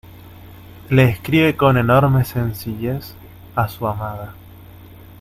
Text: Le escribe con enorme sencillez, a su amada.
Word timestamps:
Le 0.89 1.07
escribe 1.09 1.55
con 1.55 1.77
enorme 1.77 2.25
sencillez, 2.25 3.13
a 3.53 3.67
su 3.67 3.85
amada. 3.85 4.33